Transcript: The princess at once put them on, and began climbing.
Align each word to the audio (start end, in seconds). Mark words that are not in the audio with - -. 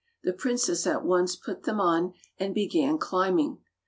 The 0.23 0.33
princess 0.33 0.87
at 0.87 1.05
once 1.05 1.35
put 1.35 1.61
them 1.61 1.79
on, 1.79 2.13
and 2.39 2.55
began 2.55 2.97
climbing. 2.97 3.59